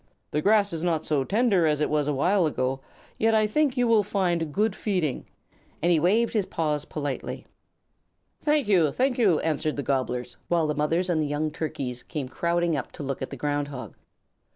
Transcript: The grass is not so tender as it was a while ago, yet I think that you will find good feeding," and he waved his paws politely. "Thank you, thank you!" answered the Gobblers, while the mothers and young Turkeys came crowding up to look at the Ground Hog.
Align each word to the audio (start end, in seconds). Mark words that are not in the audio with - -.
The 0.31 0.41
grass 0.41 0.73
is 0.73 0.81
not 0.83 1.05
so 1.05 1.23
tender 1.23 1.67
as 1.67 1.79
it 1.79 1.87
was 1.87 2.07
a 2.07 2.13
while 2.15 2.47
ago, 2.47 2.79
yet 3.19 3.35
I 3.35 3.45
think 3.45 3.73
that 3.73 3.77
you 3.77 3.87
will 3.87 4.01
find 4.01 4.51
good 4.51 4.75
feeding," 4.75 5.27
and 5.79 5.91
he 5.91 5.99
waved 5.99 6.33
his 6.33 6.47
paws 6.47 6.85
politely. 6.85 7.45
"Thank 8.41 8.67
you, 8.67 8.89
thank 8.89 9.19
you!" 9.19 9.39
answered 9.41 9.75
the 9.75 9.83
Gobblers, 9.83 10.37
while 10.47 10.65
the 10.65 10.73
mothers 10.73 11.07
and 11.07 11.29
young 11.29 11.51
Turkeys 11.51 12.01
came 12.01 12.27
crowding 12.29 12.75
up 12.75 12.91
to 12.93 13.03
look 13.03 13.21
at 13.21 13.29
the 13.29 13.37
Ground 13.37 13.67
Hog. 13.67 13.93